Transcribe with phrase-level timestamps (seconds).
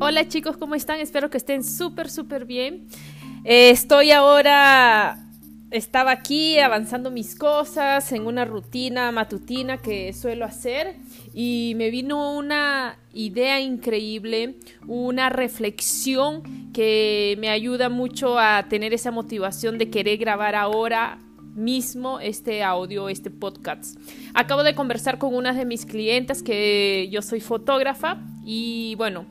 [0.00, 1.00] Hola chicos, ¿cómo están?
[1.00, 2.86] Espero que estén súper, súper bien.
[3.42, 5.18] Eh, estoy ahora,
[5.72, 10.94] estaba aquí avanzando mis cosas en una rutina matutina que suelo hacer
[11.34, 19.10] y me vino una idea increíble, una reflexión que me ayuda mucho a tener esa
[19.10, 21.18] motivación de querer grabar ahora
[21.56, 23.98] mismo este audio, este podcast.
[24.32, 29.26] Acabo de conversar con una de mis clientes que yo soy fotógrafa y bueno,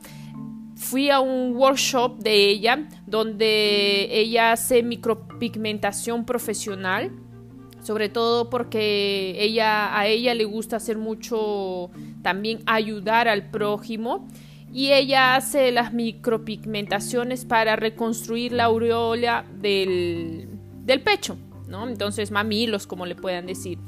[0.88, 7.10] fui a un workshop de ella donde ella hace micropigmentación profesional,
[7.82, 11.90] sobre todo porque ella a ella le gusta hacer mucho
[12.22, 14.26] también ayudar al prójimo
[14.72, 20.48] y ella hace las micropigmentaciones para reconstruir la aureola del,
[20.84, 21.36] del pecho.
[21.68, 21.86] ¿no?
[21.86, 23.78] Entonces, mamilos, como le puedan decir.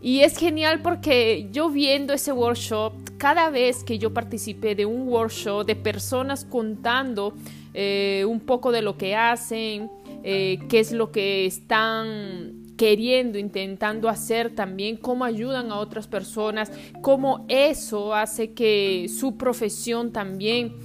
[0.00, 2.92] Y es genial porque yo viendo ese workshop,
[3.26, 7.34] cada vez que yo participé de un workshop de personas contando
[7.74, 9.90] eh, un poco de lo que hacen,
[10.22, 16.70] eh, qué es lo que están queriendo, intentando hacer también, cómo ayudan a otras personas,
[17.02, 20.76] cómo eso hace que su profesión también,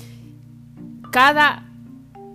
[1.11, 1.69] cada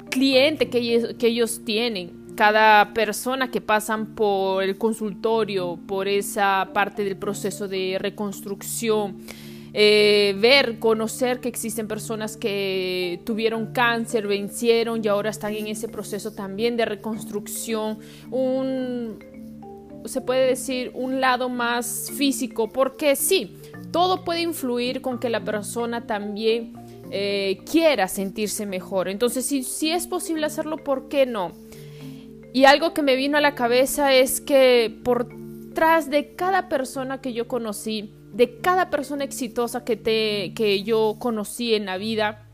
[0.08, 7.02] cliente que que ellos tienen, cada persona que pasan por el consultorio, por esa parte
[7.02, 9.16] del proceso de reconstrucción,
[9.78, 15.86] eh, ver, conocer que existen personas que tuvieron cáncer, vencieron y ahora están en ese
[15.86, 17.98] proceso también de reconstrucción,
[18.30, 19.18] un,
[20.06, 23.58] se puede decir, un lado más físico, porque sí,
[23.92, 26.72] todo puede influir con que la persona también
[27.10, 29.08] eh, quiera sentirse mejor.
[29.08, 31.52] Entonces, si, si es posible hacerlo, ¿por qué no?
[32.54, 35.28] Y algo que me vino a la cabeza es que por
[35.74, 41.16] tras de cada persona que yo conocí, de cada persona exitosa que, te, que yo
[41.18, 42.44] conocí en la vida,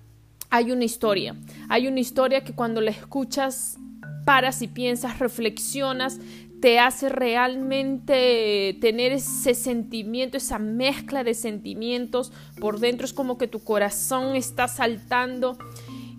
[0.49, 1.35] hay una historia.
[1.69, 3.79] Hay una historia que cuando la escuchas,
[4.25, 6.21] paras y piensas, reflexionas,
[6.61, 13.05] te hace realmente tener ese sentimiento, esa mezcla de sentimientos por dentro.
[13.05, 15.59] Es como que tu corazón está saltando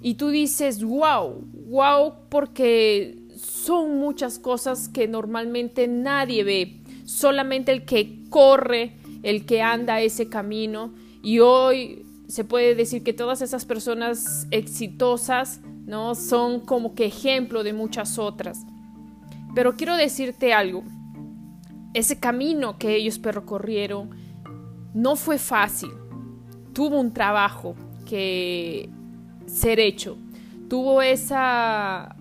[0.01, 7.85] y tú dices, wow, wow, porque son muchas cosas que normalmente nadie ve, solamente el
[7.85, 10.93] que corre, el que anda ese camino.
[11.23, 16.13] Y hoy se puede decir que todas esas personas exitosas, ¿no?
[16.15, 18.65] Son como que ejemplo de muchas otras.
[19.55, 20.83] Pero quiero decirte algo.
[21.93, 24.11] Ese camino que ellos percorrieron
[24.93, 25.91] no fue fácil.
[26.73, 27.75] Tuvo un trabajo
[28.05, 28.89] que
[29.45, 30.17] ser hecho.
[30.69, 32.15] Tuvo esa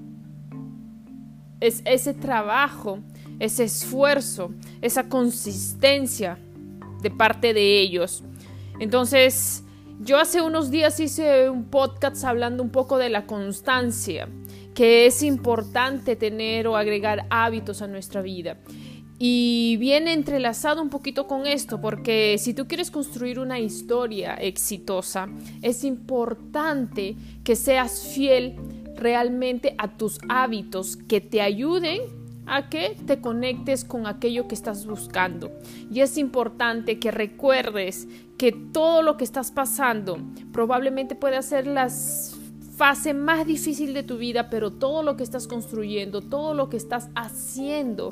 [1.61, 2.99] es ese trabajo,
[3.39, 6.39] ese esfuerzo, esa consistencia
[7.03, 8.23] de parte de ellos.
[8.79, 9.65] Entonces,
[10.01, 14.29] yo hace unos días hice un podcast hablando un poco de la constancia,
[14.75, 18.59] que es importante tener o agregar hábitos a nuestra vida.
[19.19, 25.29] Y viene entrelazado un poquito con esto, porque si tú quieres construir una historia exitosa,
[25.61, 27.15] es importante
[27.45, 28.57] que seas fiel
[28.97, 34.87] realmente a tus hábitos que te ayuden a que te conectes con aquello que estás
[34.87, 35.51] buscando.
[35.91, 40.19] Y es importante que recuerdes que todo lo que estás pasando
[40.53, 41.89] probablemente puede ser la
[42.77, 46.77] fase más difícil de tu vida, pero todo lo que estás construyendo, todo lo que
[46.77, 48.11] estás haciendo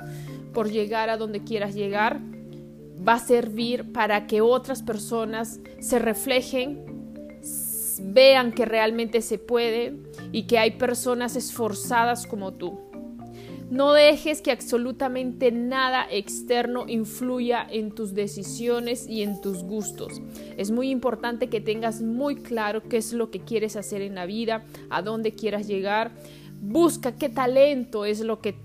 [0.53, 2.21] por llegar a donde quieras llegar,
[3.07, 6.85] va a servir para que otras personas se reflejen,
[8.03, 9.97] vean que realmente se puede
[10.33, 12.90] y que hay personas esforzadas como tú.
[13.70, 20.20] No dejes que absolutamente nada externo influya en tus decisiones y en tus gustos.
[20.56, 24.26] Es muy importante que tengas muy claro qué es lo que quieres hacer en la
[24.26, 26.10] vida, a dónde quieras llegar.
[26.60, 28.56] Busca qué talento es lo que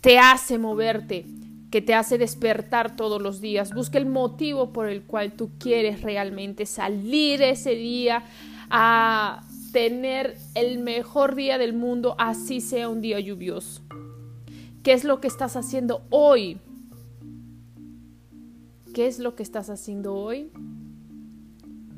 [0.00, 1.26] te hace moverte,
[1.70, 3.74] que te hace despertar todos los días.
[3.74, 8.24] Busca el motivo por el cual tú quieres realmente salir ese día
[8.70, 13.82] a tener el mejor día del mundo, así sea un día lluvioso.
[14.82, 16.58] ¿Qué es lo que estás haciendo hoy?
[18.94, 20.50] ¿Qué es lo que estás haciendo hoy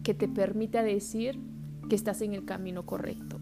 [0.02, 1.38] que te permita decir
[1.88, 3.40] que estás en el camino correcto?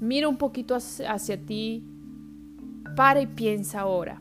[0.00, 1.84] Mira un poquito hacia, ti,
[2.96, 4.20] para y piensa ahora.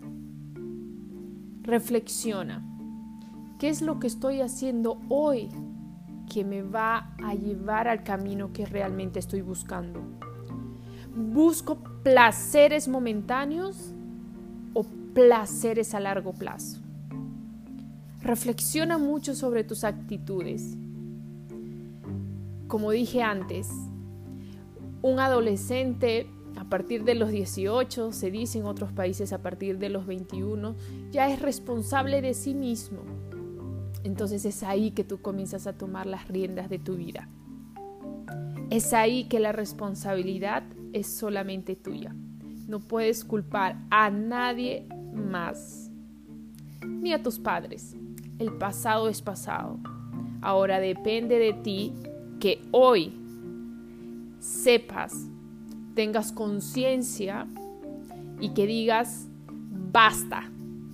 [1.63, 2.63] Reflexiona.
[3.59, 5.49] ¿Qué es lo que estoy haciendo hoy
[6.31, 10.01] que me va a llevar al camino que realmente estoy buscando.
[11.15, 13.93] ¿Busco placeres momentáneos
[14.73, 16.79] o placeres a largo plazo?
[18.21, 20.77] Reflexiona mucho sobre tus actitudes.
[22.67, 23.67] como dije antes,
[25.01, 29.89] un adolescente a partir de los 18, se dice en otros países a partir de
[29.89, 30.75] los 21,
[31.11, 32.99] ya es responsable de sí mismo.
[34.05, 37.27] Entonces es ahí que tú comienzas a tomar las riendas de tu vida.
[38.69, 40.63] Es ahí que la responsabilidad
[40.93, 42.15] es solamente tuya.
[42.67, 45.91] No puedes culpar a nadie más,
[46.85, 47.95] ni a tus padres.
[48.39, 49.79] El pasado es pasado.
[50.41, 51.93] Ahora depende de ti
[52.39, 53.13] que hoy
[54.39, 55.27] sepas,
[55.93, 57.47] tengas conciencia
[58.39, 59.27] y que digas,
[59.91, 60.49] basta,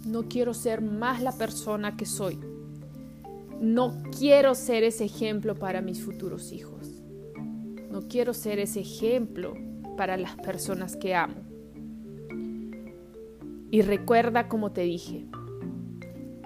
[0.05, 2.39] no quiero ser más la persona que soy.
[3.61, 7.01] No quiero ser ese ejemplo para mis futuros hijos.
[7.89, 9.53] No quiero ser ese ejemplo
[9.97, 11.41] para las personas que amo.
[13.69, 15.25] Y recuerda como te dije,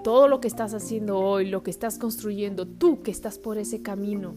[0.02, 3.82] todo lo que estás haciendo hoy, lo que estás construyendo, tú que estás por ese
[3.82, 4.34] camino,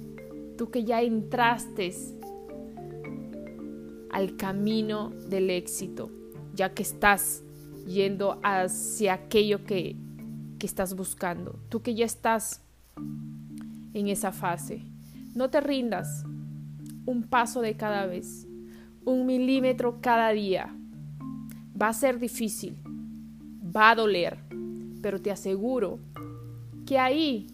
[0.58, 1.96] tú que ya entraste
[4.12, 6.12] al camino del éxito,
[6.54, 7.44] ya que estás
[7.88, 9.96] yendo hacia aquello que,
[10.60, 12.62] que estás buscando, tú que ya estás
[13.94, 14.84] en esa fase.
[15.34, 16.24] No te rindas,
[17.06, 18.45] un paso de cada vez,
[19.06, 20.76] un milímetro cada día.
[21.80, 22.76] Va a ser difícil,
[23.76, 24.38] va a doler,
[25.02, 26.00] pero te aseguro
[26.86, 27.48] que ahí,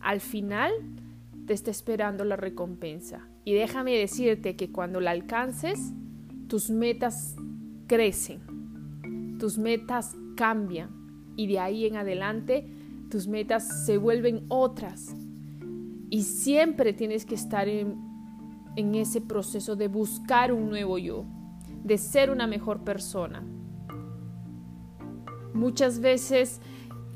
[0.00, 0.72] al final,
[1.46, 3.26] te está esperando la recompensa.
[3.44, 5.92] Y déjame decirte que cuando la alcances,
[6.48, 7.36] tus metas
[7.86, 8.40] crecen,
[9.38, 10.90] tus metas cambian
[11.36, 12.66] y de ahí en adelante
[13.10, 15.14] tus metas se vuelven otras.
[16.10, 18.05] Y siempre tienes que estar en,
[18.76, 21.24] en ese proceso de buscar un nuevo yo,
[21.82, 23.42] de ser una mejor persona.
[25.54, 26.60] Muchas veces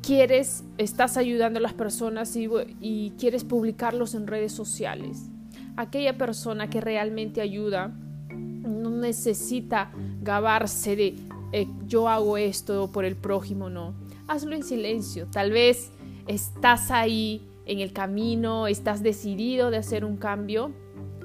[0.03, 5.29] quieres, estás ayudando a las personas y, quieres publicarlos en redes sociales.
[5.77, 7.95] Aquella persona que realmente ayuda
[8.33, 9.93] no necesita
[10.23, 11.17] gabarse de
[11.53, 13.95] eh, yo hago esto por el prójimo, no.
[14.29, 15.27] Hazlo en silencio.
[15.33, 15.91] Tal vez
[16.27, 20.73] estás ahí en el camino, estás decidido de hacer un cambio.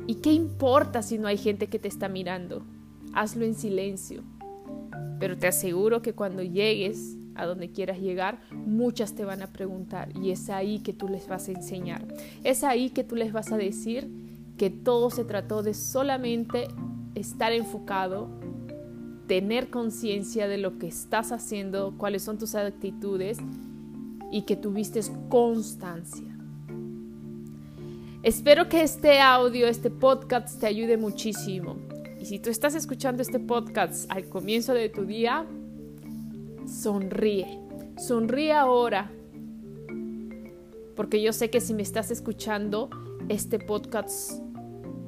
[0.08, 2.64] ¿Y qué importa si no hay gente que te está mirando?
[3.14, 4.24] Hazlo en silencio.
[5.20, 10.10] Pero te aseguro que cuando llegues a donde quieras llegar, muchas te van a preguntar
[10.18, 12.06] y es ahí que tú les vas a enseñar.
[12.44, 14.10] Es ahí que tú les vas a decir
[14.58, 16.68] que todo se trató de solamente
[17.14, 18.30] estar enfocado,
[19.28, 23.38] tener conciencia de lo que estás haciendo, cuáles son tus actitudes
[24.32, 26.35] y que tuviste constancia.
[28.26, 31.78] Espero que este audio, este podcast te ayude muchísimo.
[32.20, 35.46] Y si tú estás escuchando este podcast al comienzo de tu día,
[36.66, 37.60] sonríe.
[38.00, 39.12] Sonríe ahora.
[40.96, 42.90] Porque yo sé que si me estás escuchando,
[43.30, 44.42] este podcast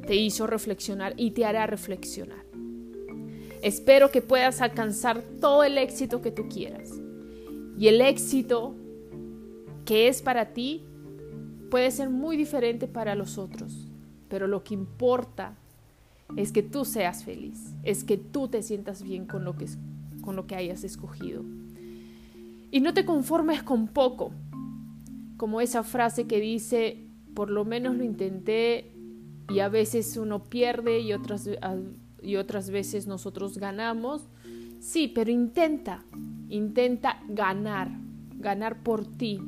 [0.05, 2.45] te hizo reflexionar y te hará reflexionar.
[3.63, 6.91] Espero que puedas alcanzar todo el éxito que tú quieras.
[7.79, 8.75] Y el éxito
[9.85, 10.85] que es para ti
[11.69, 13.87] puede ser muy diferente para los otros.
[14.29, 15.55] Pero lo que importa
[16.35, 19.67] es que tú seas feliz, es que tú te sientas bien con lo que,
[20.21, 21.43] con lo que hayas escogido.
[22.69, 24.31] Y no te conformes con poco,
[25.37, 28.91] como esa frase que dice, por lo menos lo intenté
[29.50, 31.50] y a veces uno pierde y otras,
[32.21, 34.27] y otras veces nosotros ganamos.
[34.79, 36.03] Sí, pero intenta,
[36.50, 37.91] intenta ganar,
[38.36, 39.39] ganar por ti.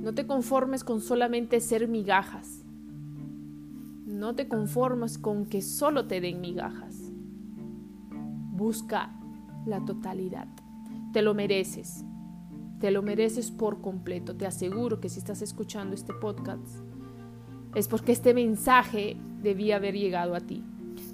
[0.00, 2.64] No te conformes con solamente ser migajas.
[4.06, 6.96] No te conformes con que solo te den migajas.
[8.52, 9.10] Busca
[9.66, 10.48] la totalidad.
[11.12, 12.04] Te lo mereces.
[12.80, 14.36] Te lo mereces por completo.
[14.36, 16.64] Te aseguro que si estás escuchando este podcast
[17.74, 20.62] es porque este mensaje debía haber llegado a ti.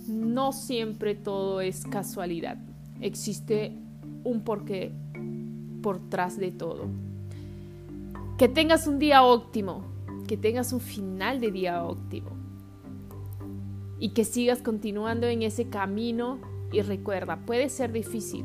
[0.06, 2.58] No siempre todo es casualidad.
[3.00, 3.76] Existe
[4.24, 4.92] un porqué
[5.82, 6.88] por tras de todo.
[8.44, 9.86] Que tengas un día óptimo,
[10.28, 12.28] que tengas un final de día óptimo
[13.98, 18.44] y que sigas continuando en ese camino y recuerda, puede ser difícil,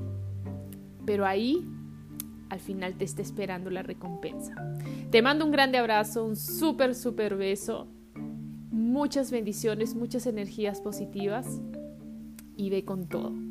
[1.06, 1.68] pero ahí
[2.50, 4.56] al final te está esperando la recompensa.
[5.12, 7.90] Te mando un grande abrazo, un súper, súper beso,
[8.72, 11.60] muchas bendiciones, muchas energías positivas
[12.56, 13.49] y ve con todo.